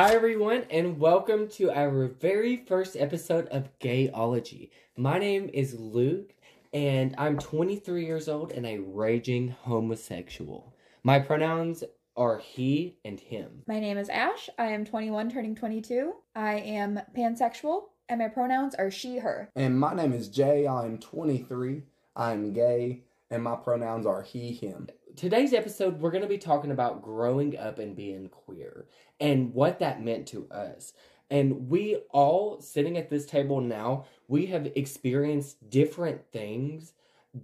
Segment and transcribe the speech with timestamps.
[0.00, 4.70] Hi, everyone, and welcome to our very first episode of Gayology.
[4.96, 6.32] My name is Luke,
[6.72, 10.74] and I'm 23 years old and a raging homosexual.
[11.02, 11.84] My pronouns
[12.16, 13.62] are he and him.
[13.66, 14.48] My name is Ash.
[14.58, 16.14] I am 21, turning 22.
[16.34, 19.50] I am pansexual, and my pronouns are she, her.
[19.54, 20.66] And my name is Jay.
[20.66, 21.82] I'm 23.
[22.16, 24.88] I'm gay, and my pronouns are he, him.
[25.16, 28.86] Today's episode, we're going to be talking about growing up and being queer
[29.20, 30.92] and what that meant to us.
[31.30, 36.92] And we all sitting at this table now, we have experienced different things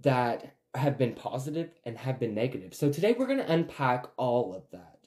[0.01, 2.73] that have been positive and have been negative.
[2.73, 4.97] So today we're going to unpack all of that.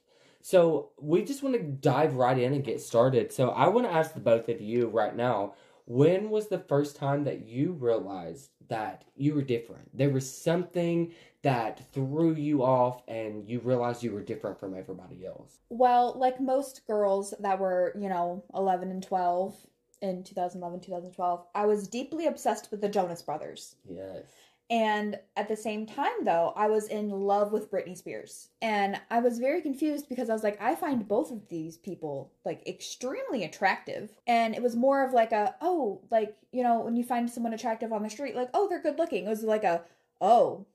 [0.42, 3.30] So we just want to dive right in and get started.
[3.32, 6.96] So I want to ask the both of you right now, when was the first
[6.96, 9.96] time that you realized that you were different?
[9.96, 11.12] There was something
[11.42, 15.58] that threw you off and you realized you were different from everybody else?
[15.68, 19.56] Well, like most girls that were, you know, 11 and 12
[20.02, 23.76] in 2011, 2012, I was deeply obsessed with the Jonas Brothers.
[23.88, 24.24] Yes.
[24.70, 28.50] And at the same time, though, I was in love with Britney Spears.
[28.62, 32.30] And I was very confused because I was like, I find both of these people
[32.44, 34.10] like extremely attractive.
[34.28, 37.52] And it was more of like a, oh, like, you know, when you find someone
[37.52, 39.26] attractive on the street, like, oh, they're good looking.
[39.26, 39.82] It was like a,
[40.20, 40.66] oh,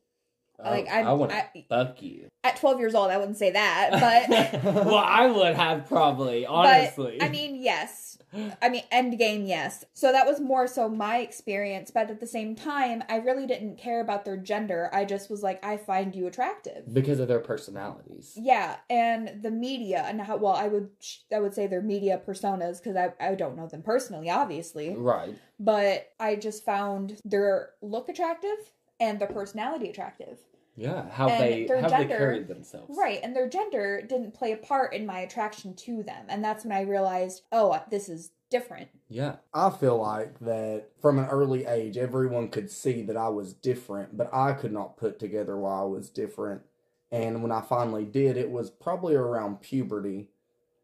[0.64, 2.28] like, Oh, I, I- want to I- fuck you.
[2.44, 4.64] at 12 years old, I wouldn't say that, but.
[4.86, 7.18] well, I would have probably, honestly.
[7.20, 8.18] But, I mean, yes.
[8.62, 9.86] I mean, end game, yes.
[9.94, 13.78] So that was more so my experience, but at the same time, I really didn't
[13.78, 14.90] care about their gender.
[14.92, 16.94] I just was like, I find you attractive.
[16.94, 18.34] because of their personalities.
[18.36, 20.90] Yeah, and the media and how well I would
[21.34, 25.36] I would say their media personas because I I don't know them personally, obviously, Right.
[25.60, 28.58] but I just found their look attractive
[29.00, 30.40] and their personality attractive.
[30.76, 31.10] Yeah.
[31.10, 32.98] How And they their how they carried themselves.
[32.98, 36.66] Right, and their gender didn't play a part in my attraction to them, and that's
[36.66, 38.90] when I realized, oh, this is different.
[39.10, 39.36] Yeah.
[39.54, 44.18] I feel like that from an early age, everyone could see that I was different,
[44.18, 46.62] but I could not put together why I was different.
[47.12, 50.30] And when I finally did, it was probably around puberty.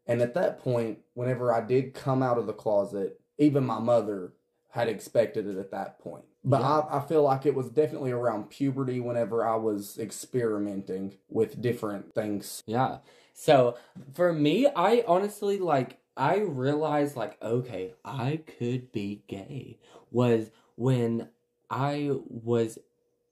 [0.06, 4.32] And at that point, whenever I did come out of the closet, even my mother
[4.70, 6.24] had expected it at that point.
[6.44, 6.68] But Yeah.
[6.68, 12.14] I, I feel like it was definitely around puberty whenever I was experimenting with different
[12.14, 12.62] things.
[12.66, 12.98] Yeah.
[13.32, 13.76] So
[14.14, 19.78] for me, I honestly like I realized like okay, I could be gay
[20.10, 21.28] was when
[21.70, 22.78] I was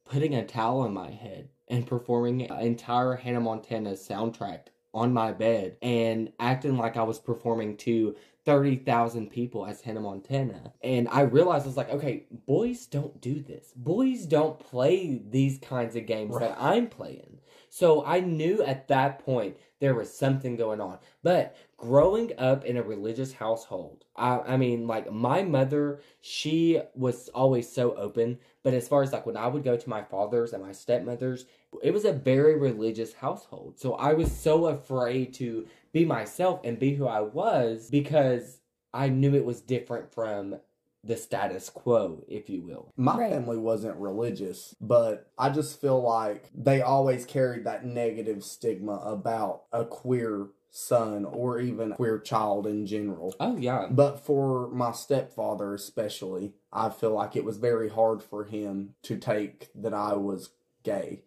[0.05, 5.33] putting a towel on my head and performing an entire Hannah Montana soundtrack on my
[5.33, 8.17] bed and acting like I was performing to
[8.51, 10.73] 30,000 people as Hannah Montana.
[10.83, 13.73] And I realized I was like, okay, boys don't do this.
[13.77, 17.39] Boys don't play these kinds of games that I'm playing.
[17.69, 20.99] So I knew at that point there was something going on.
[21.23, 27.29] But growing up in a religious household, I, I mean, like my mother, she was
[27.29, 28.41] always so open.
[28.65, 31.47] But as far as like when I would go to my father's and my stepmother's,
[31.85, 33.79] it was a very religious household.
[33.79, 38.61] So I was so afraid to be myself and be who I was because
[38.93, 40.57] I knew it was different from
[41.03, 42.93] the status quo, if you will.
[42.97, 43.33] My Right.
[43.33, 49.63] family wasn't religious, but I just feel like they always carried that negative stigma about
[49.73, 53.35] a queer son or even queer child in general.
[53.41, 53.89] Oh, yeah.
[53.91, 59.17] But for my stepfather, especially, I feel like it was very hard for him to
[59.17, 60.51] take that I was
[60.85, 61.23] gay.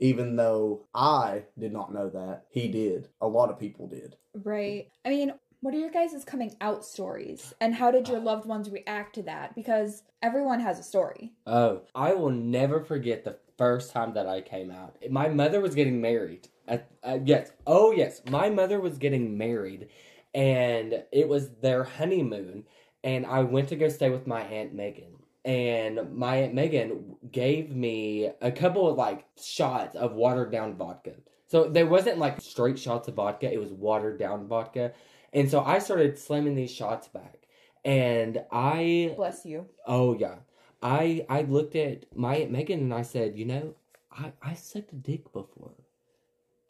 [0.00, 3.08] Even though I did not know that, he did.
[3.20, 4.16] A lot of people did.
[4.34, 4.88] Right.
[5.04, 7.54] I mean, what are your guys' coming out stories?
[7.60, 9.54] And how did your loved ones react to that?
[9.54, 11.32] Because everyone has a story.
[11.46, 14.96] Oh, I will never forget the first time that I came out.
[15.10, 16.48] My mother was getting married.
[16.68, 17.50] At, uh, yes.
[17.66, 18.20] Oh, yes.
[18.28, 19.88] My mother was getting married,
[20.34, 22.64] and it was their honeymoon.
[23.02, 25.14] And I went to go stay with my Aunt Megan.
[25.44, 31.14] And my Aunt Megan gave me a couple of like shots of watered down vodka.
[31.46, 34.92] So there wasn't like straight shots of vodka, it was watered down vodka.
[35.32, 37.46] And so I started slamming these shots back.
[37.84, 39.66] And I Bless you.
[39.86, 40.36] Oh yeah.
[40.82, 43.74] I I looked at my Aunt Megan and I said, you know,
[44.10, 45.74] I I sucked a dick before,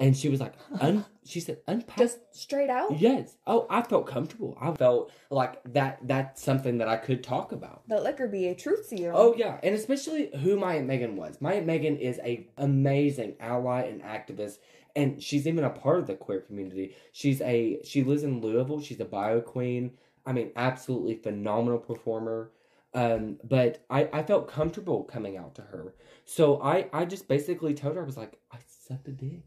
[0.01, 1.97] and she was like, un, she said, unpack.
[1.97, 2.99] Just straight out?
[2.99, 3.37] yes.
[3.47, 4.57] Oh, I felt comfortable.
[4.61, 6.01] I felt like that.
[6.03, 7.83] That's something that I could talk about.
[7.89, 9.15] The liquor be a truth serum.
[9.17, 11.41] Oh yeah, and especially who my Aunt Megan was.
[11.41, 14.59] My Aunt Megan is a amazing ally and activist,
[14.97, 16.97] and she's even a part of the queer community.
[17.13, 18.81] She's a she lives in Louisville.
[18.81, 19.93] She's a bio queen.
[20.27, 22.51] I mean, absolutely phenomenal performer.
[22.95, 25.95] Um, but I, I felt comfortable coming out to her.
[26.25, 29.43] So I, I just basically told her, I was like, I sucked a dick.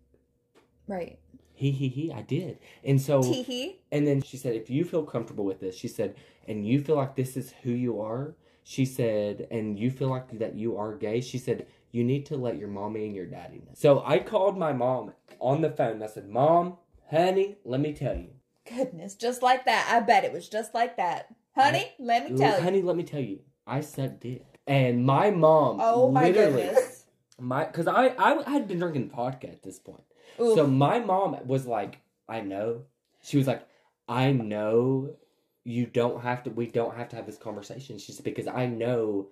[0.88, 1.20] Right.
[1.54, 2.12] He he he.
[2.12, 2.60] I did.
[2.84, 3.80] And so Tee hee.
[3.92, 6.16] and then she said, if you feel comfortable with this, she said,
[6.48, 10.38] and you feel like this is who you are, she said, and you feel like
[10.40, 13.58] that you are gay, she said, you need to let your mommy and your daddy
[13.58, 13.72] know.
[13.74, 16.04] So I called my mom on the phone.
[16.04, 16.78] I said, Mom,
[17.10, 18.30] honey, let me tell you.
[18.68, 19.90] Goodness, just like that.
[19.92, 21.34] I bet it was just like that.
[21.56, 22.64] Honey, let me tell you.
[22.64, 23.40] honey, let me tell you.
[23.66, 24.44] I suck dick.
[24.68, 27.06] And my mom, Oh my literally, goodness.
[27.40, 30.04] my because I, I had been drinking vodka at this point.
[30.40, 30.56] Ooh.
[30.56, 32.84] So my mom was like, I know.
[33.24, 33.68] She was like,
[34.08, 35.16] I know
[35.64, 37.98] you don't have to, we don't have to have this conversation.
[37.98, 39.28] She said, because I know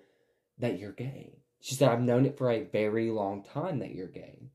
[0.59, 1.37] that you're gay.
[1.61, 4.51] She said, I've known it for a very long time that you're gay.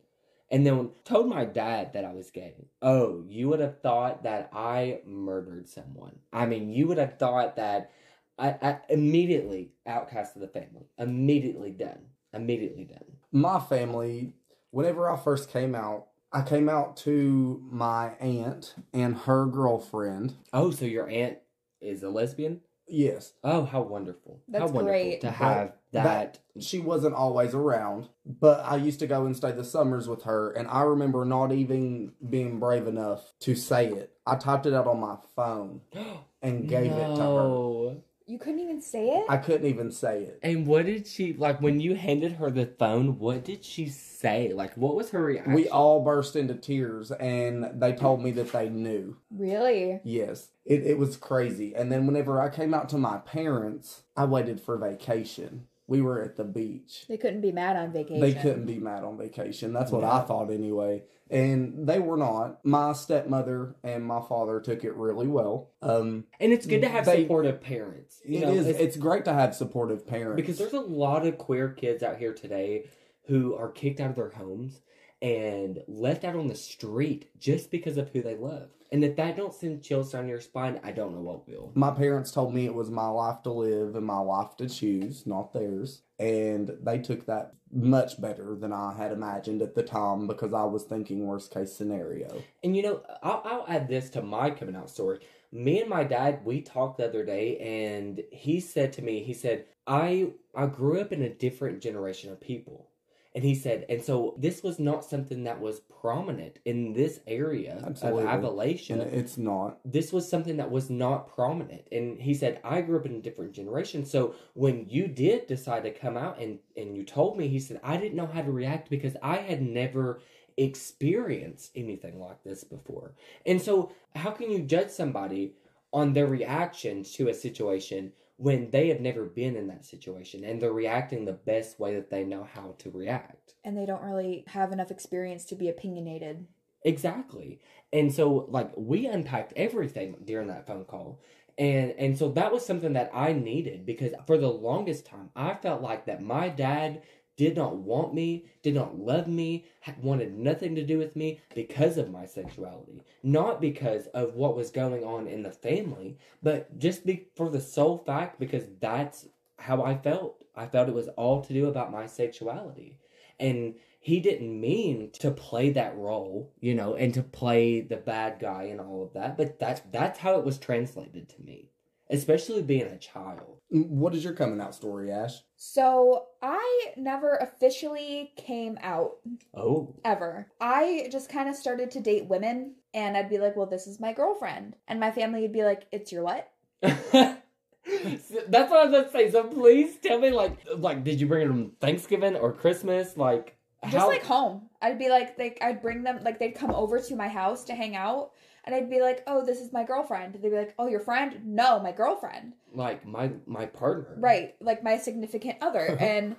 [0.50, 2.68] And then told my dad that I was gay.
[2.82, 6.18] Oh, you would have thought that I murdered someone.
[6.32, 7.92] I mean, you would have thought that
[8.36, 10.88] I, I immediately outcast of the family.
[10.98, 12.00] Immediately done.
[12.32, 13.04] Immediately done.
[13.32, 14.34] My family,
[14.70, 20.34] whenever I first came out, I came out to my aunt and her girlfriend.
[20.52, 21.38] Oh, so your aunt
[21.80, 22.60] is a lesbian?
[22.92, 24.40] Yes, Oh, how wonderful!
[24.52, 25.20] how That's wonderful great.
[25.20, 26.40] to have that.
[26.58, 30.50] she wasn't always around, but I used to go and stay the summers with her,
[30.50, 34.12] and I remember not even being brave enough to say it.
[34.26, 35.82] I typed it out on my phone
[36.42, 37.96] and gave it to her.
[38.26, 39.26] You couldn't even say it?
[39.28, 40.40] I couldn't even say it.
[40.42, 43.18] And what did she like when you handed her the phone?
[43.20, 44.09] What did she say?
[44.22, 45.52] Like, what was her reaction?
[45.54, 49.16] We all burst into tears, and they told me that they knew.
[49.30, 50.00] really?
[50.04, 51.74] Yes, it, it was crazy.
[51.74, 55.66] And then whenever I came out to my parents, I waited for vacation.
[55.86, 57.06] We were at the beach.
[57.08, 58.20] They couldn't be mad on vacation.
[58.20, 59.72] They couldn't be mad on vacation.
[59.72, 61.02] That's what I thought anyway.
[61.28, 62.64] And they were not.
[62.64, 65.70] My stepmother and my father took it really well.
[65.82, 68.20] Um, and it's good to have They- supportive parents.
[68.24, 68.66] You it know, is.
[68.68, 72.18] it's- It's, great to have supportive parents because there's a lot of queer kids out
[72.18, 72.84] here today
[73.26, 74.80] who are kicked out of their homes
[75.22, 78.70] and left out on the street just because of who they love.
[78.92, 81.70] And if that don't send chills down your spine, I don't know what will.
[81.74, 85.26] my parents told me it was my life to live and my life to choose,
[85.26, 86.02] not theirs.
[86.18, 90.64] And they took that much better than I had imagined at the time because I
[90.64, 92.42] was thinking worst case scenario.
[92.64, 95.20] And you know, I'll, I'll add this to my coming out story.
[95.52, 99.34] Me and my dad, we talked the other day, and he said to me, he
[99.34, 102.89] said, "I I grew up in a different generation of people."
[103.34, 107.80] And he said, and so this was not something that was prominent in this area
[107.86, 108.24] Absolutely.
[108.24, 108.90] of Appalachia.
[108.90, 109.78] And it's not.
[109.84, 113.20] this was something that was not prominent and he said i grew up in a
[113.20, 117.48] different generation so when you did decide to come out and and you told me
[117.48, 120.20] he said i didn't know how to react because i had never
[120.56, 123.12] experienced anything like this before
[123.46, 125.52] and so how can you judge somebody
[125.92, 130.60] on their reaction to a situation when they have never been in that situation and
[130.60, 134.44] they're reacting the best way that they know how to react And they don't really
[134.48, 136.46] have enough experience to be opinionated.
[136.82, 137.60] Exactly.
[137.92, 141.20] And so like we unpacked everything during that phone call.
[141.58, 145.52] And and so that was something that I needed because for the longest time I
[145.54, 147.02] felt like that my dad
[147.40, 149.64] did not want me, did not love me,
[150.02, 153.02] wanted nothing to do with me because of my sexuality.
[153.22, 157.58] Not because of what was going on in the family, but just be, for the
[157.58, 159.26] sole fact because that's
[159.58, 160.44] how I felt.
[160.54, 162.98] I felt it was all to do about my sexuality.
[163.38, 168.38] And he didn't mean to play that role, you know, and to play the bad
[168.38, 171.70] guy and all of that, but that's that's how it was translated to me,
[172.10, 173.60] especially being a child.
[173.74, 175.42] Mm, what is your coming out story, Ash?
[175.56, 179.16] So I never officially came out
[179.54, 180.48] Oh, ever.
[180.60, 184.00] I just kind of started to date women and I'd be like, well, this is
[184.00, 184.76] my girlfriend.
[184.88, 186.50] And my family would be like, it's your what?
[186.82, 187.42] that's
[187.84, 189.30] what I was to say.
[189.30, 193.16] So please tell me, like, like, did you bring it on Thanksgiving or Christmas?
[193.16, 194.08] Like, Just how?
[194.08, 194.68] like home.
[194.82, 197.74] I'd be like, like I'd bring them, like they'd come over to my house to
[197.74, 198.32] hang out.
[198.64, 200.34] And I'd be like, oh, this is my girlfriend.
[200.34, 201.40] They'd be like, oh, your friend?
[201.46, 202.52] No, my girlfriend.
[202.74, 205.96] like my my partner, Right, like my significant other.
[206.00, 206.36] and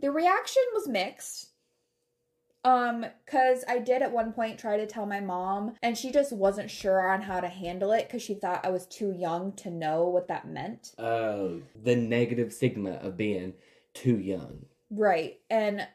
[0.00, 1.48] the reaction was mixed.
[2.64, 6.32] Um, cause I did at one point try to tell my mom, and she just
[6.32, 9.70] wasn't sure on how to handle it because she thought I was too young to
[9.70, 10.92] know what that meant.
[10.98, 13.54] Oh, the negative stigma of being
[13.94, 14.66] too young.
[14.90, 15.38] Right.
[15.48, 15.86] And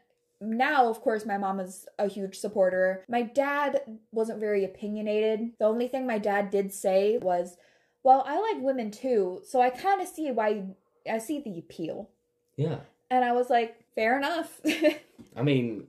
[0.42, 3.06] now, of course, my mom is a huge supporter.
[3.08, 3.82] My dad
[4.12, 5.52] wasn't very opinionated.
[5.60, 7.58] The only thing my dad did say was,
[8.04, 10.76] Well, I like women too, so I kind of see why you,
[11.10, 12.10] I see the appeal.
[12.58, 12.80] Yeah,
[13.10, 14.60] And I was like, Fair enough.
[15.36, 15.88] I mean,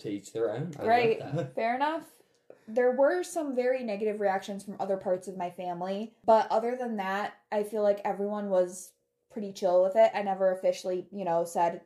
[0.00, 0.72] to each their own.
[0.78, 1.22] I right.
[1.54, 2.02] Fair enough.
[2.66, 6.96] There were some very negative reactions from other parts of my family, but other than
[6.96, 8.92] that, I feel like everyone was
[9.30, 10.10] pretty chill with it.
[10.14, 11.82] I never officially, you know, said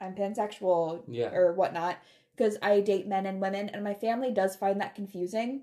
[0.00, 1.32] I'm pansexual Yeah.
[1.34, 1.96] or whatnot
[2.36, 5.62] because I date men and women, and my family does find that confusing.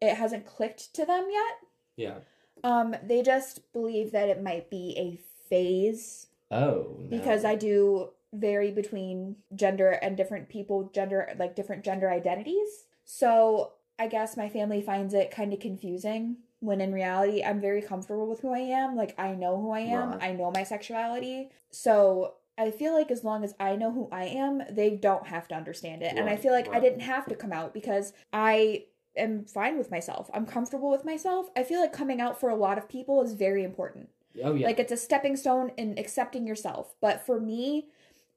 [0.00, 1.58] It hasn't clicked to them yet.
[1.96, 2.18] Yeah.
[2.62, 5.16] Um, they just believe that it might be a
[5.48, 6.96] phase Oh.
[6.98, 7.06] No.
[7.08, 12.84] because I do vary between gender and different people, gender like different gender identities.
[13.04, 17.82] So I guess my family finds it kind of confusing when in reality I'm very
[17.82, 18.94] comfortable with who I am.
[18.94, 20.22] Like I know who I am, Right.
[20.22, 21.50] I know my sexuality.
[21.70, 25.48] So I feel like as long as I know who I am, they don't have
[25.48, 26.14] to understand it.
[26.14, 28.84] And I feel like I didn't have to come out because I
[29.16, 30.28] am fine with myself.
[30.34, 31.48] I'm comfortable with myself.
[31.56, 34.10] I feel like coming out for a lot of people is very important.
[34.44, 34.66] Oh yeah.
[34.66, 36.94] Like it's a stepping stone in accepting yourself.
[37.00, 37.88] But for me,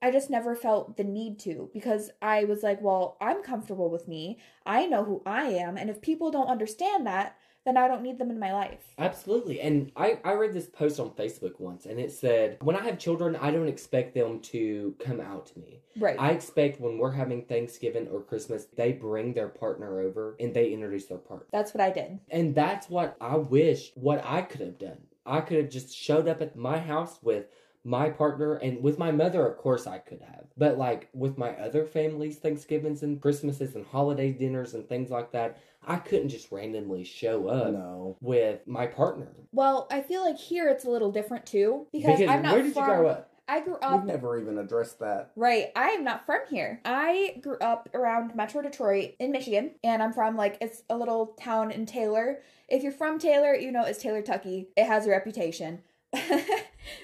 [0.01, 4.07] I just never felt the need to because I was like, well, I'm comfortable with
[4.07, 4.37] me.
[4.65, 5.75] I know who I am.
[5.75, 8.81] And if people don't understand that, then I don't need them in my life.
[8.97, 9.61] Absolutely.
[9.61, 12.99] And I, I read this post on Facebook once and it said, When I have
[12.99, 15.79] children, I don't expect them to come out to me.
[15.97, 16.19] Right.
[16.19, 20.71] I expect when we're having Thanksgiving or Christmas, they bring their partner over and they
[20.71, 21.47] introduce their partner.
[21.51, 22.19] That's what I did.
[22.29, 24.97] And that's what I wish what I could have done.
[25.25, 27.45] I could have just showed up at my house with
[27.85, 30.45] my partner and with my mother, of course, I could have.
[30.57, 35.31] But like with my other families, Thanksgivings and Christmases and holiday dinners and things like
[35.31, 38.17] that, I couldn't just randomly show up No.
[38.21, 39.27] with my partner.
[39.51, 42.63] Well, I feel like here it's a little different too because, Because I'm not where
[42.63, 43.29] did from, you grow up?
[43.47, 45.31] I grew We've never even addressed that.
[45.35, 45.67] Right.
[45.75, 46.79] I am not from here.
[46.85, 51.35] I grew up around Metro Detroit in Michigan, and I'm from like it's a little
[51.39, 52.39] town in Taylor.
[52.69, 54.69] If you're from Taylor, you know it's Taylor Tucky.
[54.77, 55.81] It has a reputation.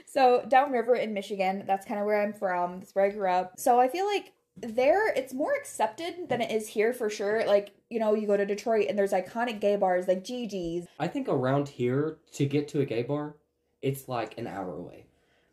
[0.05, 2.79] so downriver in Michigan, that's kind of where I'm from.
[2.79, 3.59] That's where I grew up.
[3.59, 7.45] So I feel like there it's more accepted than it is here for sure.
[7.45, 10.85] Like, you know, you go to Detroit and there's iconic gay bars like Gigi's.
[10.99, 13.35] I think around here to get to a gay bar,
[13.81, 15.05] it's like an hour away.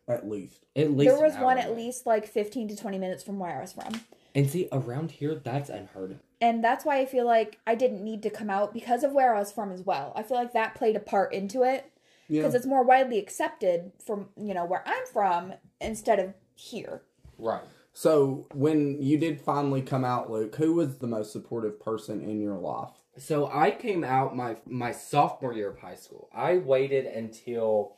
[0.07, 0.65] At least.
[0.75, 3.39] At least There an was hour one at least like 15 to 20 minutes from
[3.39, 4.01] where I was from.
[4.35, 6.17] And see, around here, that's unheard of.
[6.39, 9.35] and that's why I feel like I didn't need to come out because of where
[9.35, 10.13] I was from as well.
[10.15, 11.91] I feel like that played a part into it
[12.29, 12.41] Yeah.
[12.41, 17.01] because it's more widely accepted from you know where I'm from instead of here.
[17.39, 17.63] Right.
[17.97, 22.39] So when you did finally come out, Luke, who was the most supportive person in
[22.39, 22.91] your life?
[23.17, 26.29] So I came out my my sophomore year of high school.
[26.31, 27.95] I waited until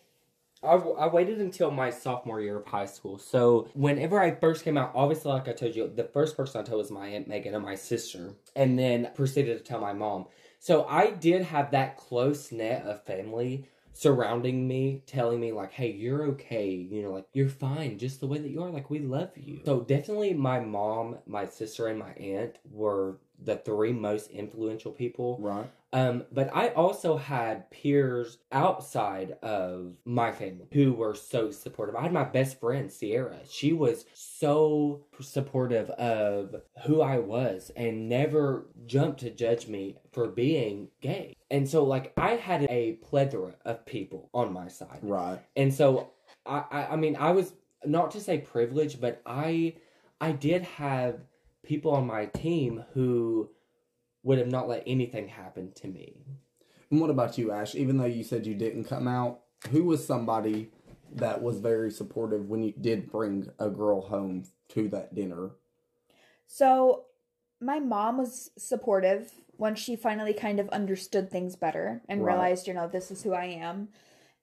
[0.63, 3.17] I, I waited until my sophomore year of high school.
[3.17, 6.63] So whenever I first came out, obviously, like I told you, the first person I
[6.63, 10.27] told was my aunt Megan and my sister, and then proceeded to tell my mom.
[10.59, 13.67] So I did have that close net of family
[13.99, 16.69] surrounding me, telling me like, "Hey, you're okay.
[16.69, 18.69] You know, like you're fine, just the way that you are.
[18.69, 23.57] Like we love you." So definitely, my mom, my sister, and my aunt were the
[23.57, 25.37] three most influential people.
[25.39, 25.69] Right.
[25.91, 31.95] Um, but I also had peers outside of my family who were so supportive.
[31.95, 33.39] I had my best friend, Sierra.
[33.49, 40.27] She was so supportive of who I was and never jumped to judge me for
[40.27, 41.33] being gay.
[41.49, 44.99] And so, like, I had a plethora of people on my side.
[45.01, 45.39] Right.
[45.55, 46.11] And so,
[46.45, 47.53] I, I, I mean, I was
[47.85, 49.75] not to say privileged, but I,
[50.19, 51.21] I did have
[51.63, 53.49] people on my team who
[54.23, 56.17] would have not let anything happen to me.
[56.91, 57.73] And what about you, Ash?
[57.73, 60.69] Even though you said you didn't come out, who was somebody
[61.13, 65.51] that was very supportive when you did bring a girl home to that dinner?
[66.45, 67.05] So
[67.61, 72.33] my mom was supportive when she finally kind of understood things better and Right.
[72.33, 73.89] realized, you know, this is who I am.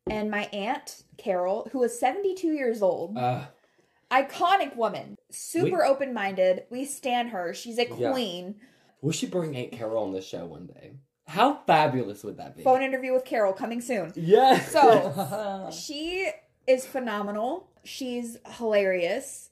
[0.08, 3.46] And my aunt Carol, who was 72 years old, Uh,
[4.10, 6.64] iconic woman, super open minded.
[6.70, 7.52] We stand her.
[7.54, 8.10] She's a Yeah.
[8.12, 8.60] queen.
[9.02, 10.94] we should bring Aunt Carol on the show one day.
[11.28, 12.62] How fabulous would that be?
[12.64, 14.12] Phone interview with Carol coming soon.
[14.16, 14.72] Yes.
[14.72, 16.28] So- She
[16.66, 17.68] is phenomenal.
[17.84, 19.50] She's hilarious.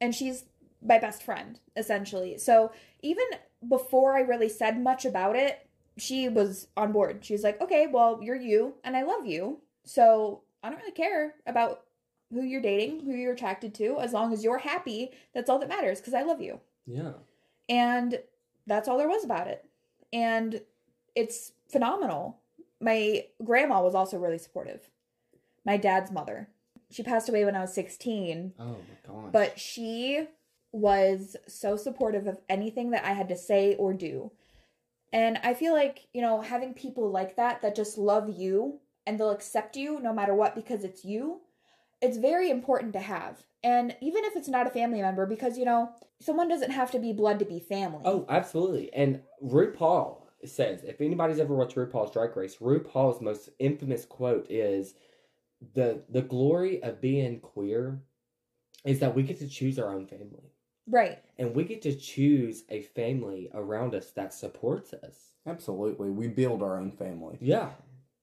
[0.00, 0.44] And she's
[0.84, 2.36] my best friend, essentially.
[2.38, 2.70] So
[3.02, 3.24] even
[3.68, 7.24] before I really said much about it, she was on board.
[7.24, 9.60] She was like, okay, well, you're you, and I love you.
[9.84, 11.82] So I don't really care about
[12.32, 15.10] who you're dating, who you're attracted to, as long as you're happy.
[15.34, 16.60] That's all that matters, because I love you.
[16.86, 17.12] yeah.
[17.68, 18.18] And
[18.66, 19.64] that's all there was about it.
[20.12, 20.60] And
[21.14, 22.38] it's phenomenal.
[22.80, 24.90] My grandma was also really supportive.
[25.64, 26.48] My dad's mother.
[26.90, 28.74] She passed away when I was 16, Oh my
[29.06, 29.32] gosh.
[29.32, 30.26] but she
[30.74, 34.32] was so supportive of anything that I had to say or do.
[35.12, 39.18] And I feel like, you know, having people like that that just love you and
[39.18, 41.42] they'll accept you no matter what because it's you,
[42.02, 43.44] it's very important to have.
[43.62, 45.90] And even if it's not a family member, because, you know,
[46.20, 48.02] someone doesn't have to be blood to be family.
[48.04, 48.92] Oh, absolutely.
[48.92, 54.94] And RuPaul says if anybody's ever watched RuPaul's Drag Race, RuPaul's most infamous quote is
[55.74, 58.02] the the glory of being queer
[58.84, 60.50] is that we get to choose our own family.
[60.86, 61.18] Right.
[61.38, 65.32] And we get to choose a family around us that supports us.
[65.46, 66.10] Absolutely.
[66.10, 67.38] We build our own family.
[67.40, 67.70] Yeah.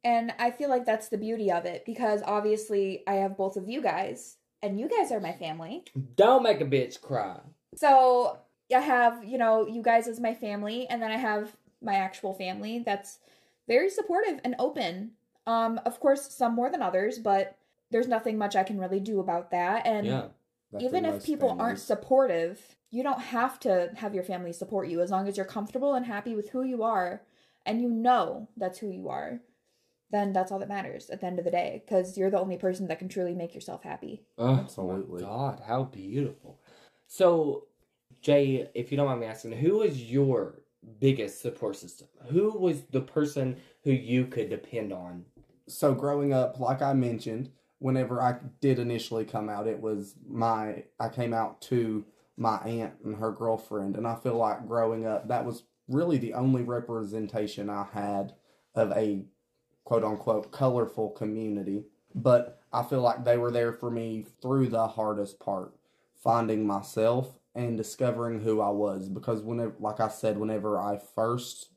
[0.04, 3.70] And I feel like that's the beauty of it because obviously I have both of
[3.70, 5.84] you guys, and you guys are my family.
[6.16, 7.40] Don't make a bitch cry.
[7.76, 8.38] So
[8.76, 12.34] I have, you know, you guys as my family, and then I have my actual
[12.34, 13.20] family that's
[13.68, 15.12] very supportive and open.
[15.48, 17.58] Um, of course, some more than others, but
[17.90, 19.86] there's nothing much I can really do about that.
[19.86, 20.26] And Yeah.
[20.72, 21.84] That's even if most people aren't families.
[21.84, 25.94] supportive, you don't have to have your family support you as long as you're comfortable
[25.94, 27.24] and happy with who you are
[27.66, 29.42] and you know that's who you are.
[30.12, 32.58] Then that's all that matters at the end of the day because you're the only
[32.58, 34.24] person that can truly make yourself happy.
[34.38, 35.22] Oh, Absolutely.
[35.22, 36.60] my God, how beautiful.
[37.08, 37.68] So,
[38.22, 40.62] Jay, if you don't mind me asking, who was your
[41.00, 42.08] biggest support system?
[42.30, 45.26] Who was the person who you could depend on?
[45.68, 47.50] so growing up, like I mentioned,
[47.82, 52.06] whenever I did initially come out, it was my I came out to
[52.38, 56.36] my aunt and her girlfriend, and I feel like growing up that was really the
[56.36, 58.36] only representation I had
[58.76, 59.26] of a
[59.84, 61.86] quote unquote colorful community.
[62.14, 65.74] But I feel like they were there for me through the hardest part,
[66.24, 69.10] finding myself and discovering who I was.
[69.10, 71.70] Because whenever, like I said, whenever I first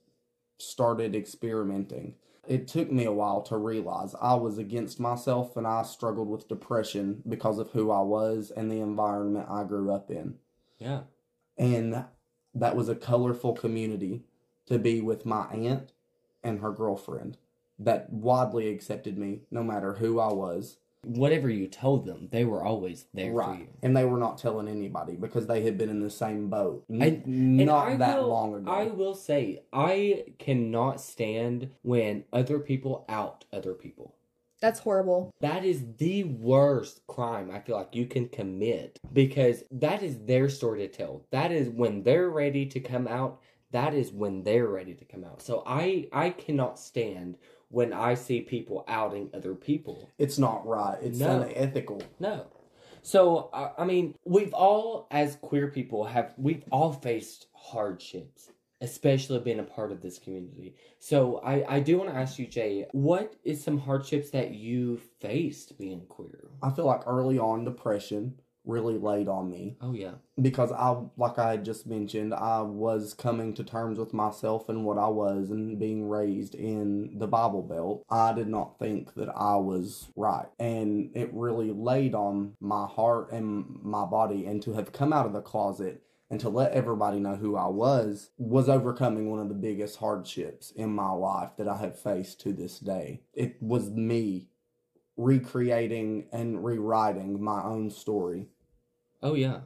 [0.58, 5.82] started experimenting, it took me a while to realize I was against myself and I
[5.82, 10.36] struggled with depression because of who I was and the environment I grew up in.
[10.78, 11.02] Yeah.
[11.56, 12.04] And
[12.54, 14.24] that was a colorful community
[14.66, 15.92] to be with my aunt
[16.42, 17.36] and her girlfriend
[17.78, 20.78] that widely accepted me no matter who I was.
[21.04, 23.58] Whatever you told them, they were always there for right.
[23.60, 23.68] you.
[23.82, 26.84] And they were not telling anybody because they had been in the same boat.
[26.90, 28.70] N- And- And not I that will- long ago.
[28.70, 34.14] I will say, I cannot stand when other people out other people.
[34.60, 35.30] That's horrible.
[35.40, 40.48] That is the worst crime I feel like you can commit because that is their
[40.48, 41.26] story to tell.
[41.30, 43.40] That is when they're ready to come out.
[43.72, 45.42] That is when they're ready to come out.
[45.42, 47.36] So I I cannot stand
[47.74, 50.08] when I see people outing other people.
[50.18, 50.98] it's not right.
[51.02, 51.42] It's No.
[51.42, 52.00] unethical.
[52.20, 52.46] No.
[53.02, 59.40] So I, I mean, we've all as queer people have we've all faced hardships, especially
[59.40, 60.74] being a part of this community.
[61.00, 65.00] So I I do want to ask you, Jay, what is some hardships that you
[65.20, 66.48] faced being queer?
[66.62, 69.76] I feel like early on depression really laid on me.
[69.80, 70.12] Oh yeah.
[70.40, 74.84] because I, like I had just mentioned, I was coming to terms with myself and
[74.84, 78.04] what I was and being raised in the Bible Belt.
[78.10, 80.46] I did not think that I was right.
[80.58, 84.46] And it really laid on my heart and my body.
[84.46, 87.68] And to have come out of the closet and to let everybody know who I
[87.68, 92.40] was was overcoming one of the biggest hardships in my life that I have faced
[92.40, 93.20] to this day.
[93.34, 94.48] It was me
[95.16, 98.48] recreating and rewriting my own story
[99.24, 99.60] Oh yeah.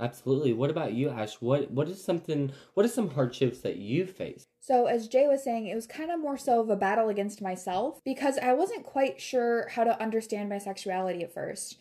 [0.00, 0.52] Absolutely.
[0.52, 1.34] What about you, Ash?
[1.40, 4.48] What what is something what are some hardships that you faced?
[4.58, 7.40] So, as Jay was saying, it was kind of more so of a battle against
[7.40, 11.78] myself because I wasn't quite sure how to understand my sexuality at first.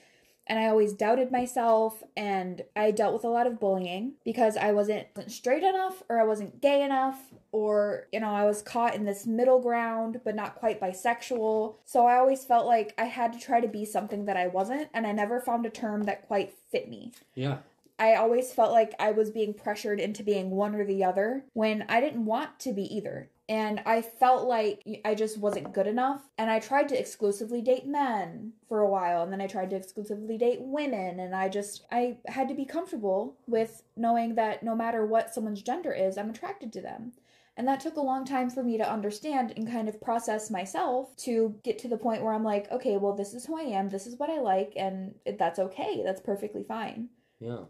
[0.50, 4.72] And I always doubted myself, and I dealt with a lot of bullying because I
[4.72, 7.20] wasn't straight enough, or I wasn't gay enough,
[7.52, 11.76] or, you know, I was caught in this middle ground, but not quite bisexual.
[11.86, 14.90] So I always felt like I had to try to be something that I wasn't,
[14.92, 17.12] and I never found a term that quite fit me.
[17.36, 17.60] Yeah.
[18.00, 21.86] I always felt like I was being pressured into being one or the other when
[21.90, 23.30] I didn't want to be either.
[23.50, 26.22] And I felt like I just wasn't good enough.
[26.38, 29.24] And I tried to exclusively date men for a while.
[29.24, 31.20] And then I tried to exclusively date women.
[31.20, 35.64] And I just, I had to be comfortable with knowing that no matter what someone's
[35.64, 37.14] gender is, I'm attracted to them.
[37.58, 41.16] And that took a long time for me to understand and kind of process myself
[41.18, 43.90] to get to the point where I'm like, okay, well, this is who I am.
[43.90, 44.74] This is what I like.
[44.76, 46.04] And that's okay.
[46.06, 47.10] That's perfectly fine
[47.40, 47.64] Yeah.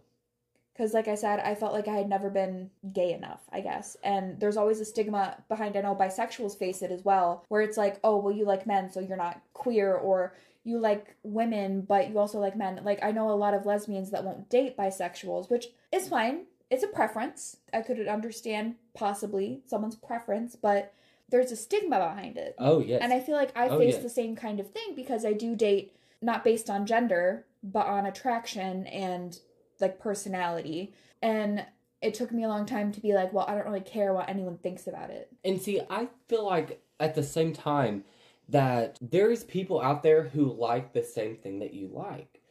[0.80, 3.98] Because like i said i felt like i had never been gay enough i guess.
[4.02, 7.78] And there's always a stigma behind i know bisexuals face it as well where it's
[7.78, 12.10] like oh well you like men so you're not queer or you like women but
[12.10, 12.80] you also like men.
[12.84, 16.46] Like i know a lot of lesbians that won't date bisexuals which is fine.
[16.70, 17.58] It's a preference.
[17.74, 20.94] I could understand possibly someone's preference but
[21.30, 22.56] there's a stigma behind it.
[22.58, 23.02] Oh yes.
[23.04, 24.04] and I feel like I Oh, face yes.
[24.04, 28.06] the same kind of thing because I do date not based on gender, but on
[28.06, 29.40] attraction and
[29.82, 30.94] like personality.
[31.22, 31.66] And
[32.02, 34.30] it took me a long time to be like, well, I don't really care what
[34.30, 35.32] anyone thinks about it.
[35.44, 38.04] And see, I feel like at the same time
[38.48, 42.42] that there's people out there who like the same thing that you like.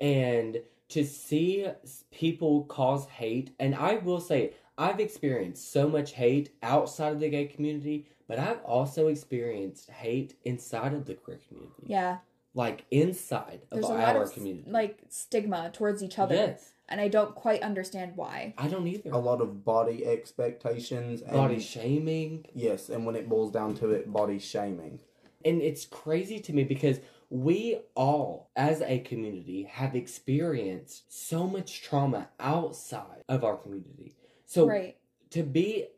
[0.00, 0.58] And
[0.90, 1.66] to see
[2.10, 7.28] people cause hate, and I will say, I've experienced so much hate outside of the
[7.28, 11.82] gay community, but I've also experienced hate inside of the queer community.
[11.86, 12.18] Yeah.
[12.54, 14.70] Like inside of There's a our of community.
[14.70, 16.34] like stigma towards each other.
[16.34, 16.72] Yes.
[16.88, 18.54] And I don't quite understand why.
[18.56, 19.10] I don't either.
[19.10, 21.22] A lot of body expectations.
[21.22, 22.46] And, Body shaming.
[22.54, 25.00] Yes, and when it boils down to it, body shaming.
[25.44, 31.82] And it's crazy to me because we all, as a community, have experienced so much
[31.82, 34.16] trauma outside of our community.
[34.46, 34.96] So right.
[35.30, 35.88] to be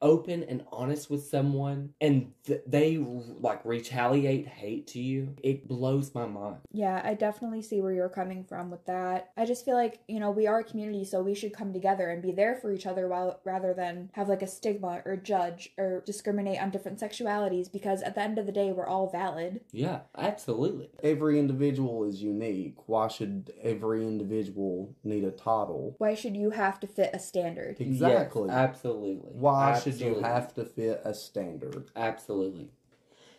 [0.00, 6.14] open and honest with someone and th- they like retaliate hate to you, it blows
[6.14, 6.58] my mind.
[6.72, 9.30] Yeah, I definitely see where you're coming from with that.
[9.36, 12.10] I just feel like, you know, we are a community, so we should come together
[12.10, 15.70] and be there for each other while rather than have like a stigma or judge
[15.78, 19.60] or discriminate on different sexualities because at the end of the day, we're all valid.
[19.72, 20.90] Yeah, absolutely.
[21.02, 22.76] Every individual is unique.
[22.86, 25.94] Why should every individual need a title?
[25.98, 27.80] Why should you have to fit a standard?
[27.80, 28.48] Exactly.
[28.48, 29.30] Yes, absolutely.
[29.32, 30.22] Why should you Absolutely.
[30.24, 31.90] have to fit a standard?
[31.96, 32.70] Absolutely.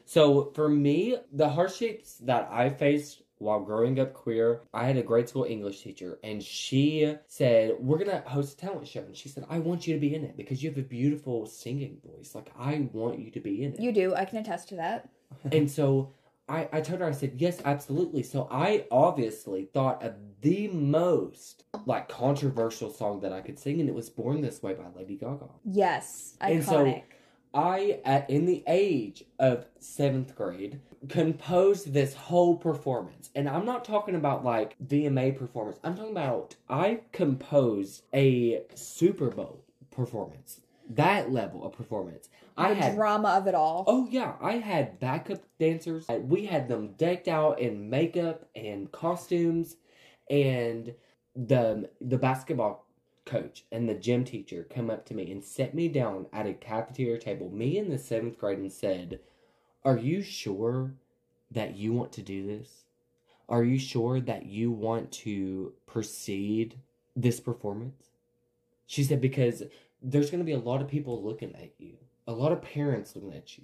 [0.05, 5.01] So for me, the hardships that I faced while growing up queer, I had a
[5.01, 9.01] grade school English teacher, and she said, We're gonna host a talent show.
[9.01, 11.45] And she said, I want you to be in it because you have a beautiful
[11.45, 12.35] singing voice.
[12.35, 13.79] Like, I want you to be in it.
[13.79, 15.09] You do, I can attest to that.
[15.51, 16.11] and so
[16.49, 18.23] I, I told her, I said, Yes, absolutely.
[18.23, 23.87] So I obviously thought of the most like controversial song that I could sing, and
[23.87, 25.45] it was Born This Way by Lady Gaga.
[25.63, 27.01] Yes, And so-
[27.51, 33.83] I, at in the age of seventh grade, composed this whole performance, and I'm not
[33.83, 35.79] talking about like VMA performance.
[35.83, 42.29] I'm talking about I composed a Super Bowl performance, that level of performance.
[42.57, 43.85] I the had drama of it all.
[43.87, 46.07] Oh yeah, I had backup dancers.
[46.09, 49.77] We had them decked out in makeup and costumes,
[50.29, 50.95] and
[51.35, 52.85] the the basketball
[53.25, 56.53] coach and the gym teacher come up to me and set me down at a
[56.53, 59.19] cafeteria table, me in the seventh grade, and said,
[59.85, 60.95] "Are you sure
[61.51, 62.85] that you want to do this?
[63.47, 66.79] Are you sure that you want to proceed
[67.15, 68.09] this performance?"
[68.87, 69.63] She said, "Because
[70.01, 73.15] there's going to be a lot of people looking at you." a lot of parents
[73.15, 73.63] looking at you.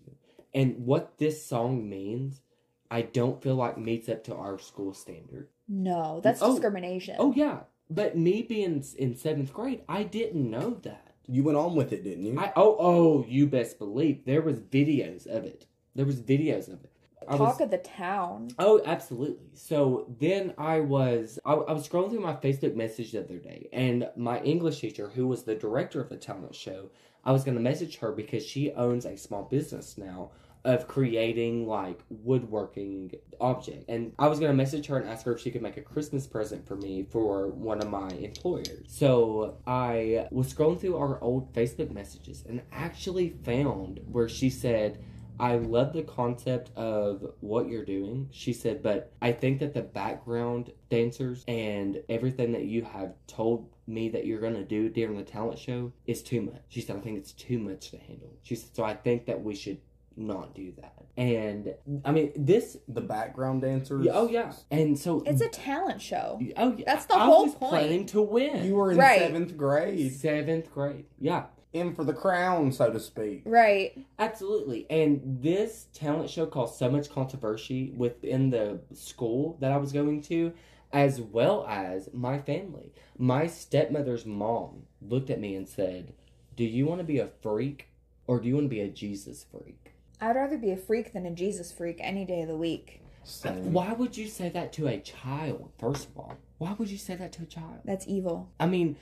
[0.51, 2.41] And what this song means,
[2.89, 5.49] I don't feel like meets up to our school standard.
[5.67, 6.53] No, that's Oh.
[6.53, 7.15] discrimination.
[7.19, 7.59] Oh yeah,
[7.91, 11.13] but me being in seventh grade, I didn't know that.
[11.27, 12.39] You went on with it, didn't you?
[12.39, 15.67] I oh oh, you best believe there was videos of it.
[15.93, 16.91] There was videos of it.
[17.29, 18.49] Talk was, of the town.
[18.59, 19.49] Oh, absolutely.
[19.53, 23.69] So then I was I, I was scrolling through my Facebook message the other day,
[23.73, 26.89] and my English teacher, who was the director of the talent show,
[27.23, 30.31] I was going to message her because she owns a small business now
[30.63, 35.33] of creating like woodworking object, and I was going to message her and ask her
[35.33, 38.87] if she could make a Christmas present for me for one of my employers.
[38.87, 45.03] So I was scrolling through our old Facebook messages and actually found where she said.
[45.39, 48.29] I love the concept of what you're doing.
[48.31, 53.69] She said, but I think that the background dancers and everything that you have told
[53.87, 56.61] me that you're going to do during the talent show is too much.
[56.69, 58.33] She said, I think it's too much to handle.
[58.43, 59.79] She said, so I think that we should
[60.17, 60.93] not do that.
[61.17, 62.77] And I mean, this.
[62.87, 64.05] the background dancers.
[64.05, 64.53] Yeah, oh, yeah.
[64.71, 65.23] And so.
[65.25, 66.39] It's a talent show.
[66.57, 66.83] Oh, yeah.
[66.85, 67.69] That's the I whole was point.
[67.69, 68.65] planning to win.
[68.65, 69.19] You were in Right.
[69.19, 71.05] seventh grade, Seventh grade.
[71.19, 71.45] Yeah.
[71.75, 73.43] In for the crown, so to speak.
[73.45, 74.05] Right.
[74.17, 74.87] Absolutely.
[74.89, 80.21] And this talent show caused so much controversy within the school that I was going
[80.23, 80.53] to,
[80.93, 82.93] as well as my family.
[83.17, 86.13] My stepmother's mom looked at me and said,
[86.55, 87.89] Do you want to be a freak
[88.27, 89.91] or do you want to be a Jesus freak?
[90.21, 93.01] I'd rather be a freak than a Jesus freak any day of the week.
[93.23, 93.73] Same.
[93.73, 96.37] Why would you say that to a child, first of all?
[96.57, 97.79] Why would you say that to a child?
[97.83, 98.49] That's evil.
[98.59, 98.95] I mean,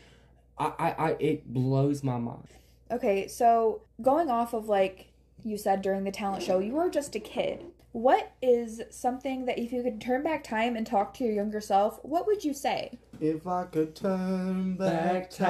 [0.57, 2.47] I, I, I it blows my mind.
[2.91, 5.07] Okay, so going off of like
[5.43, 7.65] you said during the talent show, you were just a kid.
[7.91, 11.61] What is something that if you could turn back time and talk to your younger
[11.61, 12.97] self, what would you say?
[13.19, 15.47] If I could turn Back back time.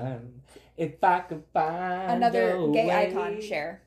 [0.00, 0.42] time.
[0.76, 3.06] If I could find Another a gay way.
[3.10, 3.82] icon share.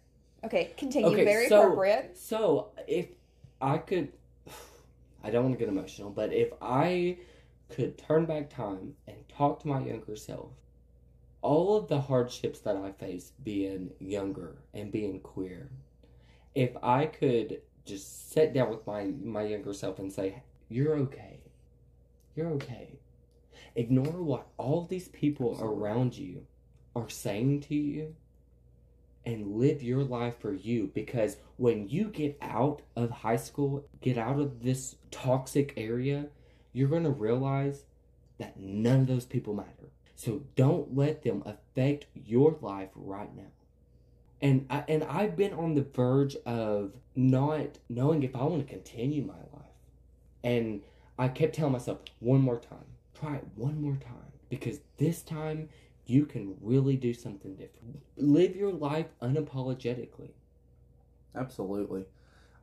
[0.45, 1.09] Okay, continue.
[1.09, 2.17] Okay, Very so- appropriate.
[2.17, 3.07] So, if
[3.61, 4.13] I could,
[5.23, 7.17] I don't want to get emotional, but if I
[7.69, 10.51] could turn back time and talk to my younger self,
[11.41, 15.69] all of the hardships that I faced being younger and being queer,
[16.55, 21.39] if I could just sit down with my, my younger self and say, You're okay.
[22.35, 22.99] You're okay.
[23.75, 26.45] Ignore what all these people around you
[26.95, 28.15] are saying to you
[29.25, 34.17] and live your life for you because when you get out of high school, get
[34.17, 36.27] out of this toxic area,
[36.73, 37.83] you're going to realize
[38.37, 39.78] that none of those people matter.
[40.19, 43.53] So don't let them affect your life right now.
[44.41, 48.73] And I, and I've been on the verge of not knowing if I want to
[48.73, 49.71] continue my life.
[50.43, 50.81] And
[51.17, 52.83] I kept telling myself one more time,
[53.17, 54.33] try it one more time.
[54.49, 55.69] because this time
[56.05, 58.01] you can really do something different.
[58.17, 60.31] Live your life unapologetically.
[61.33, 62.03] Absolutely.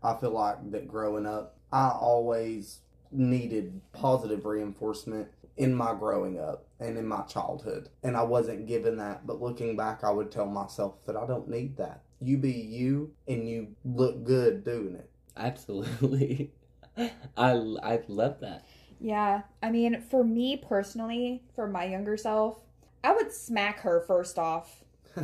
[0.02, 6.65] I feel like that growing up, I always needed positive reinforcement in my growing up
[6.80, 7.88] and in my childhood.
[8.02, 9.26] And I wasn't given that.
[9.26, 12.02] But looking back, I would tell myself that I don't need that.
[12.20, 15.08] You be you and you look good doing it.
[15.36, 16.50] Absolutely.
[16.96, 18.64] I, I love that.
[19.00, 22.58] Yeah, I mean, for me personally, for my younger self,
[23.04, 24.82] I would smack her first off.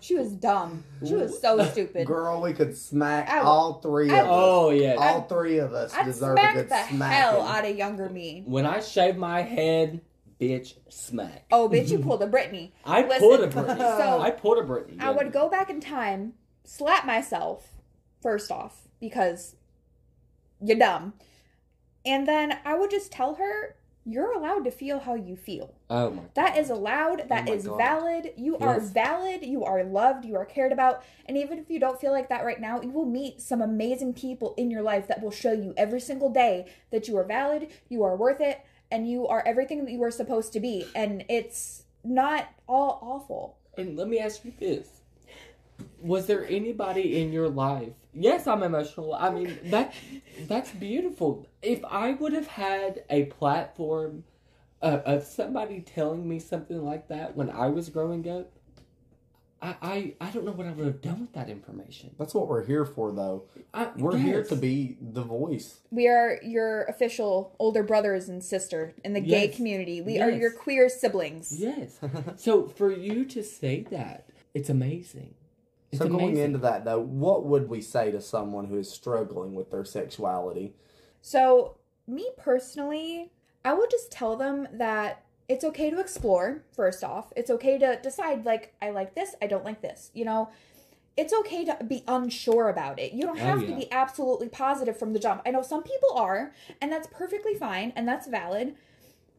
[0.00, 0.82] She was dumb.
[1.06, 2.06] She was so stupid.
[2.06, 4.38] Girl, we could smack I would- all three I of would- us.
[4.38, 4.94] Oh, yeah.
[4.98, 6.98] all three of us I'd deserve a smack good the smacking.
[7.16, 8.42] hell out of younger me.
[8.46, 10.00] When I shave my head,
[10.40, 11.46] bitch, smack.
[11.50, 12.72] Oh, bitch, you pulled a Britney.
[12.84, 13.78] I listen, pulled a Britney.
[13.98, 15.00] so- I pulled a Britney.
[15.00, 17.72] I would go back in time, slap myself,
[18.22, 19.56] first off, because
[20.60, 21.14] you're dumb.
[22.04, 23.76] And then I would just tell her,
[24.08, 25.74] you're allowed to feel how you feel.
[25.90, 26.22] Oh my.
[26.34, 27.28] That is allowed.
[27.28, 27.76] That oh my is God.
[27.76, 28.32] valid.
[28.36, 29.44] You are valid.
[29.44, 30.24] You are loved.
[30.24, 31.02] You are cared about.
[31.26, 34.14] And even if you don't feel like that right now, you will meet some amazing
[34.14, 37.68] people in your life that will show you every single day that you are valid,
[37.88, 40.86] you are worth it, and you are everything that you were supposed to be.
[40.94, 43.56] And it's not all awful.
[43.76, 44.88] And let me ask you this:
[46.00, 47.92] Was there anybody in your life?
[48.14, 49.14] Yes, I'm emotional.
[49.14, 49.92] I mean that
[50.46, 51.46] that's beautiful.
[51.60, 54.24] If I would have had a platform
[54.80, 58.50] uh, of somebody telling me something like that when I was growing up,
[59.62, 62.14] I, I I don't know what I would have done with that information.
[62.18, 63.44] That's what we're here for, though.
[63.72, 65.80] I, We're here to be the voice.
[65.90, 70.02] We are your official older brothers and sister in the gay community.
[70.02, 71.54] We are your queer siblings.
[71.58, 71.98] Yes.
[72.36, 75.34] so for you to say that, it's amazing.
[75.92, 76.44] It's so going amazing.
[76.44, 80.74] into that, though, what would we say to someone who is struggling with their sexuality?
[81.22, 83.30] So, me personally,
[83.64, 87.32] I would just tell them that it's okay to explore, first off.
[87.36, 90.10] It's okay to decide, like, I like this, I don't like this.
[90.14, 90.50] You know,
[91.16, 93.12] it's okay to be unsure about it.
[93.12, 95.42] You don't Oh, have to be absolutely positive from the jump.
[95.46, 98.74] I know some people are, and that's perfectly fine, and that's valid.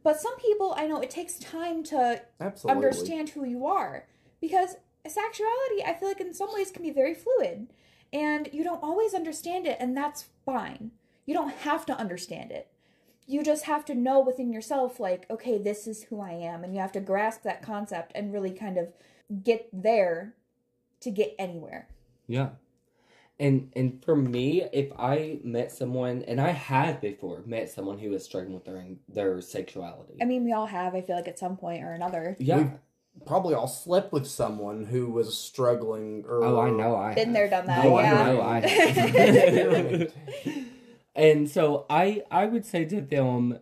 [0.03, 2.81] But some people, I know it takes time to Absolutely.
[2.81, 4.05] understand who you are
[4.39, 7.67] because sexuality i feel like in some ways can be very fluid
[8.11, 10.91] and you don't always understand it and that's fine
[11.25, 12.67] you don't have to understand it
[13.27, 16.73] you just have to know within yourself like okay this is who i am and
[16.73, 18.87] you have to grasp that concept and really kind of
[19.43, 20.33] get there
[21.01, 21.87] to get anywhere
[22.27, 22.49] Yeah.
[23.39, 28.09] And and for me, if I met someone, and I have before met someone who
[28.09, 30.15] was struggling with their their sexuality.
[30.19, 32.57] i mean we all have i feel like at some point or another yeah.
[32.57, 32.71] We've
[33.27, 36.95] probably all slept with someone who was struggling or oh, I know.
[36.95, 37.33] I been have.
[37.35, 38.41] there done that Oh, yeah I know.
[38.41, 40.11] I have.
[41.17, 43.59] and so I I would say to them,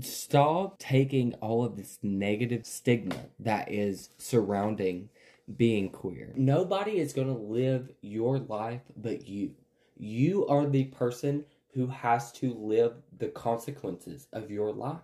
[0.00, 5.10] stop taking all of this negative stigma that is surrounding
[5.56, 6.32] being queer.
[6.36, 9.52] Nobody is going to live your life but you.
[9.96, 14.98] You are the person who has to live the consequences of your life.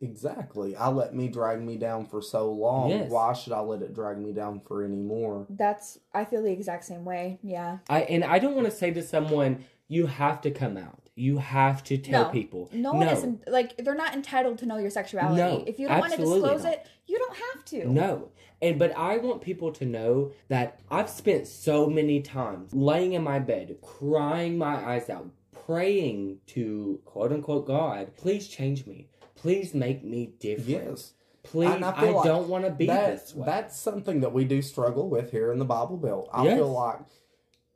[0.00, 0.76] Exactly.
[0.76, 2.90] I let me drag me down for so long.
[2.90, 3.10] Yes.
[3.10, 5.46] Why should I let it drag me down for any more?
[5.50, 8.90] that's i feel the exact same way yeah I and I don't want to say
[8.92, 11.03] to someone you have to come out.
[11.16, 12.30] You have to tell No.
[12.30, 12.68] people.
[12.72, 15.36] No one isn't like they're not entitled to know your sexuality.
[15.36, 16.72] No, if you don't want to disclose not.
[16.72, 17.88] it, you don't have to.
[17.88, 18.30] No.
[18.60, 23.22] And but I want people to know that I've spent so many times laying in
[23.22, 25.30] my bed, crying my eyes out,
[25.66, 29.08] praying to quote unquote God, please change me.
[29.36, 30.68] Please make me different.
[30.68, 31.12] Yes.
[31.44, 33.44] Please, And I I, like don't want to be that, this way.
[33.44, 36.28] That's something that we do struggle with here in the Bible Belt.
[36.32, 36.56] I Yes.
[36.56, 37.00] feel like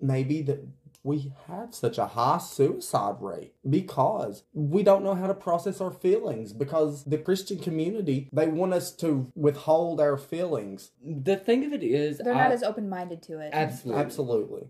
[0.00, 0.66] maybe that
[1.08, 5.90] we have such a high suicide rate because we don't know how to process our
[5.90, 10.90] feelings because the Christian community they want us to withhold our feelings.
[11.02, 13.50] the thing of it is, They're not I- as open minded to it.
[13.52, 14.02] absolutely.
[14.02, 14.68] Absolutely.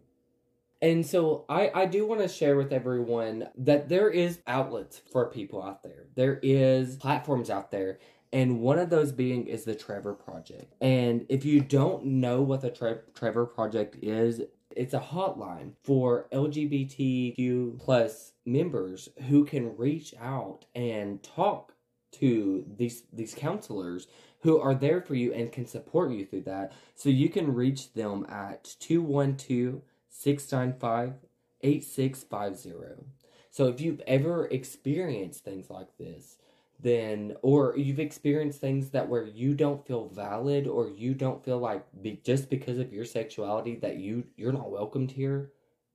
[0.81, 5.29] And so I, I do want to share with everyone that there is outlets for
[5.29, 6.05] people out there.
[6.15, 7.99] There is platforms out there.
[8.33, 10.75] And one of those being is the Trevor Project.
[10.81, 14.43] And if you don't know what the Tre- Trevor Project is,
[14.77, 21.75] it's a hotline for LGBTQ plus members who can reach out and talk
[22.11, 24.07] to these these counselors
[24.41, 26.73] who are there for you and can support you through that.
[26.95, 31.15] So you can reach them at 212 695
[31.61, 33.05] 8650.
[33.51, 36.39] So if you've ever experienced things like this,
[36.81, 41.59] then or you've experienced things that where you don't feel valid or you don't feel
[41.59, 45.53] like be, just because of your sexuality that you you're not welcomed here,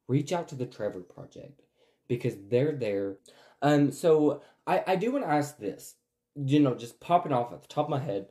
[0.08, 1.62] reach out to the Trevor Project
[2.08, 3.18] because they're there.
[3.62, 5.96] Um so I I do want to ask this.
[6.36, 8.28] you know, just popping off at the top of my head,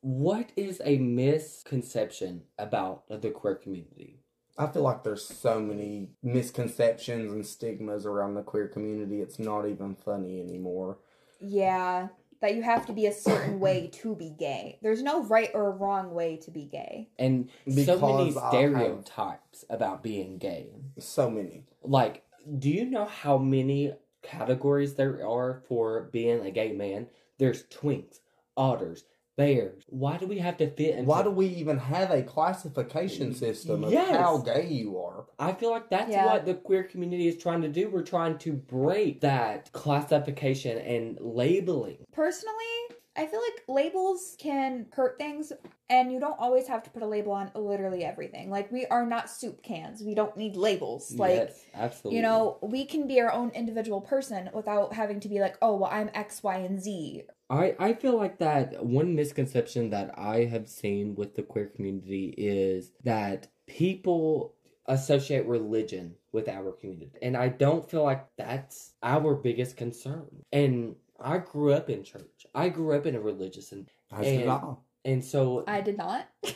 [0.00, 4.20] what is a misconception about the queer community?
[4.58, 9.20] I feel like there's so many misconceptions and stigmas around the queer community.
[9.20, 10.98] It's not even funny anymore.
[11.40, 12.08] Yeah,
[12.40, 14.78] that you have to be a certain way to be gay.
[14.82, 17.08] There's no right or wrong way to be gay.
[17.18, 20.68] And so many Because have- stereotypes about being gay.
[20.98, 21.64] So many.
[21.82, 22.24] Like,
[22.58, 27.08] do you know how many categories there are for being a gay man?
[27.38, 28.20] There's twinks,
[28.56, 29.04] otters,
[29.36, 29.82] bears.
[29.88, 33.84] Why do we have to fit into Why do we even have a classification system
[33.84, 34.16] of Yes.
[34.16, 35.26] how gay you are?
[35.38, 36.26] I feel like that's Yeah.
[36.26, 37.88] what the queer community is trying to do.
[37.88, 41.98] We're trying to break that classification and labeling.
[42.12, 42.56] Personally,
[43.16, 45.52] I feel like labels can hurt things,
[45.88, 48.50] and you don't always have to put a label on literally everything.
[48.50, 50.00] Like, we are not soup cans.
[50.02, 51.12] We don't need labels.
[51.14, 52.16] Like, yes, absolutely.
[52.16, 55.76] you know, we can be our own individual person without having to be like, oh,
[55.76, 57.24] well, I'm X, Y, and Z.
[57.50, 62.32] I, I feel like that one misconception that I have seen with the queer community
[62.38, 64.54] is that people
[64.86, 67.10] associate religion with our community.
[67.22, 70.26] And I don't feel like that's our biggest concern.
[70.52, 72.39] And I grew up in church.
[72.54, 76.28] I grew up in a religious and As did And- and so I did not.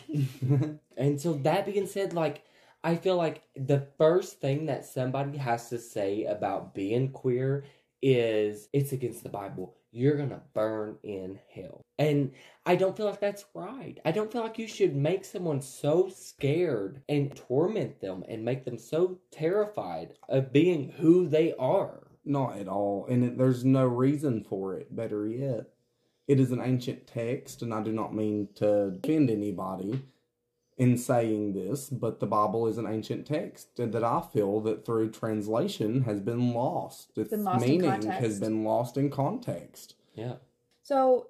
[0.97, 2.45] and so that being said, like
[2.83, 7.65] I feel like the first thing that somebody has to say about being queer
[8.03, 9.75] is it's against the Bible.
[9.91, 11.81] You're gonna burn in hell.
[11.99, 12.33] And
[12.67, 13.99] I don't feel like that's right.
[14.05, 18.65] I don't feel like you should make someone so scared and torment them and make
[18.65, 22.09] them so terrified of being who they are.
[22.27, 23.07] Not at all.
[23.09, 25.67] And it, there's no reason for it, better yet.
[26.27, 30.03] It is an ancient text, and I do not mean to offend anybody
[30.77, 35.11] in saying this, but the Bible is an ancient text that I feel that through
[35.11, 37.17] translation has been lost.
[37.17, 38.21] Its Been lost meaning context.
[38.21, 39.95] has been lost in context.
[40.15, 40.35] Yeah.
[40.83, 41.29] So,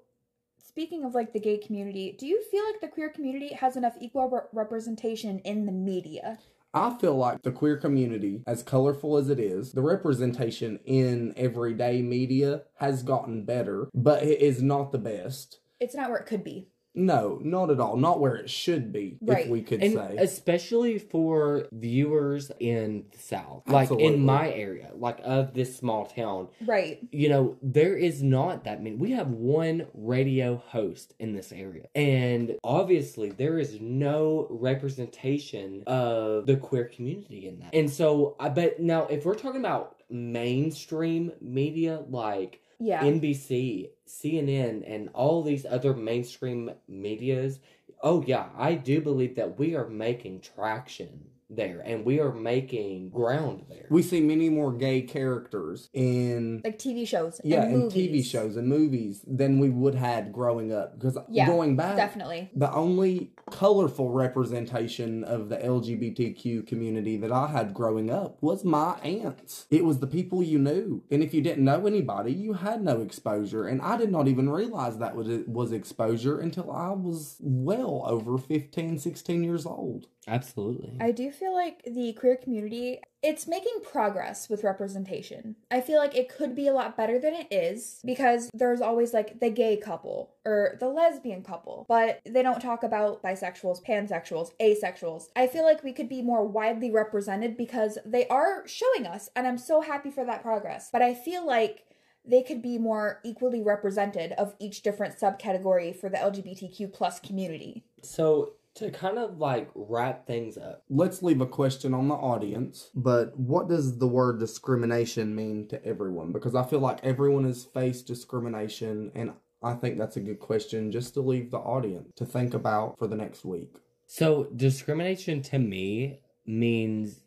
[0.58, 3.94] speaking of like the gay community, do you feel like the queer community has enough
[4.00, 6.38] equal re- representation in the media?
[6.74, 12.02] I feel like the queer community, as colorful as it is, the representation in everyday
[12.02, 15.60] media has gotten better, but it is not the best.
[15.78, 16.66] It's not where it could be.
[16.94, 17.96] No, not at all.
[17.96, 19.44] Not where it should be, Right.
[19.46, 20.16] if we could and say.
[20.18, 24.06] especially for viewers in the south like Absolutely.
[24.14, 27.00] in my area like of this small town Right.
[27.10, 31.86] you know there is not that many we have one radio host in this area
[31.94, 38.48] and obviously there is no representation of the queer community in that and so i
[38.48, 43.02] bet now if we're talking about mainstream media like Yeah.
[43.02, 47.60] NBC, CNN, and all these other mainstream medias.
[48.02, 53.10] Oh, yeah, I do believe that we are making traction there and we are making
[53.10, 53.86] ground there.
[53.90, 57.40] we see many more gay characters in like TV shows.
[57.44, 58.08] yeah, and in movies.
[58.10, 60.98] TV shows and movies than we would had growing up.
[60.98, 62.50] Because Yeah, going back, Definitely.
[62.54, 68.98] the only colorful representation of the LGBTQ community that I had growing up was my
[69.02, 69.66] aunts.
[69.70, 71.02] It was the people you knew.
[71.10, 73.66] And if you didn't know anybody, you had no exposure.
[73.66, 78.38] And I did not even realize that was, was exposure until I was well over
[78.38, 80.06] 15, 16 years old.
[80.26, 80.96] Absolutely.
[81.00, 85.56] I do feel like the queer community it's making progress with representation.
[85.70, 89.14] I feel like it could be a lot better than it is because there's always
[89.14, 94.50] like the gay couple or the lesbian couple, but they don't talk about bisexuals, pansexuals,
[94.60, 95.28] asexuals.
[95.34, 99.46] I feel like we could be more widely represented because they are showing us and
[99.46, 100.90] I'm so happy for that progress.
[100.92, 101.86] But I feel like
[102.26, 107.84] they could be more equally represented of each different subcategory for the LGBTQ plus community.
[108.02, 112.90] so, to kind of like wrap things up, Let's leave a question on the audience.
[112.94, 116.32] But what does the word discrimination mean to everyone?
[116.32, 119.32] Because I feel like everyone has faced discrimination, and
[119.62, 123.06] I think that's a good question just to leave the audience to think about for
[123.06, 123.76] the next week.
[124.06, 127.20] So, discrimination to me means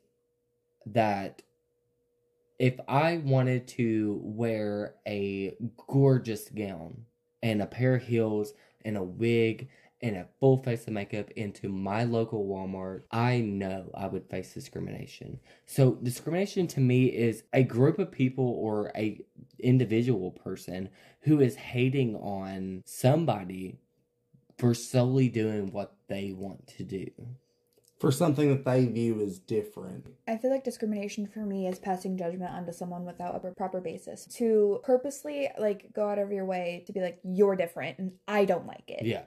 [0.85, 1.41] that
[2.59, 5.55] if I wanted to wear a
[5.87, 7.05] gorgeous gown
[7.41, 9.69] and a pair of heels and a wig
[10.01, 14.53] and a full face of makeup into my local Walmart, I know I would face
[14.53, 15.39] discrimination.
[15.65, 19.19] So, discrimination to me is a group of people or a
[19.59, 20.89] individual person
[21.21, 23.79] who is hating on somebody
[24.57, 27.09] for solely doing what they want to do.
[27.99, 30.05] For something that they view as different.
[30.27, 34.25] I feel like discrimination for me is passing judgment onto someone without a proper basis.
[34.35, 38.45] To purposely like go out of your way to be like you're different and I
[38.45, 39.03] don't like it.
[39.03, 39.23] Yeah.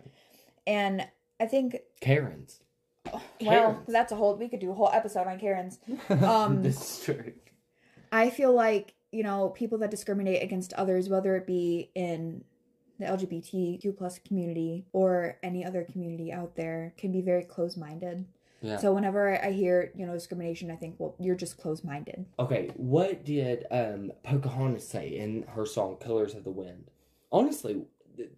[0.71, 1.07] And
[1.41, 2.61] I think Karens.
[3.13, 3.87] well, Karens.
[3.89, 5.79] that's a whole we could do a whole episode on Karens.
[6.11, 7.33] Um this is true.
[8.13, 12.45] I feel like, you know, people that discriminate against others whether it be in
[13.01, 18.27] the LGBTQ plus community or any other community out there can be very close minded.
[18.63, 18.77] Yeah.
[18.77, 22.27] So whenever I hear, you know, discrimination, I think, well, you're just close minded.
[22.39, 26.91] Okay, what did um Pocahontas say in her song "Colors of the Wind"?
[27.33, 27.83] Honestly,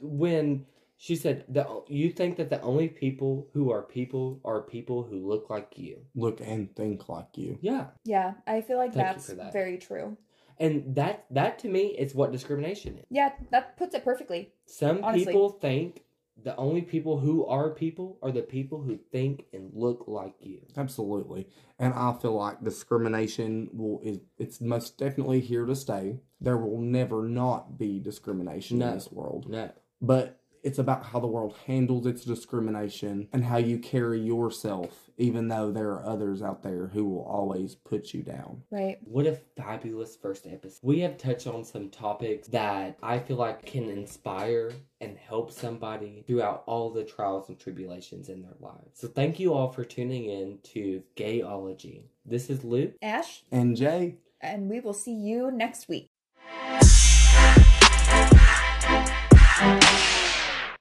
[0.00, 0.64] when
[1.06, 5.18] she said that you think that the only people who are people are people who
[5.28, 5.96] look like you.
[6.14, 7.58] Look and think like you.
[7.60, 9.52] Yeah, Yeah, I feel like Thank that's that.
[9.52, 10.16] very true.
[10.60, 13.06] and that that to me is what discrimination is.
[13.10, 14.52] Yeah, that puts it perfectly.
[14.66, 15.26] Some Honestly.
[15.26, 16.04] people think
[16.40, 20.60] the only people who are people are the people who think and look like you.
[20.76, 21.48] Absolutely.
[21.80, 26.20] And I feel like discrimination will is it's most definitely here to stay.
[26.40, 28.88] There will never not be discrimination No.
[28.88, 29.48] in this world.
[29.48, 29.70] No.
[30.00, 35.48] But it's about how the world handles its discrimination and how you carry yourself, even
[35.48, 38.62] though there are others out there who will always put you down.
[38.70, 38.98] Right.
[39.04, 40.80] What a fabulous first episode.
[40.82, 46.24] We have touched on some topics that I feel like can inspire and help somebody
[46.26, 49.00] throughout all the trials and tribulations in their lives.
[49.00, 52.04] So thank you all for tuning in to Gayology.
[52.24, 52.92] This is Luke.
[53.02, 56.11] Ash, And Jay, and we will see you next week.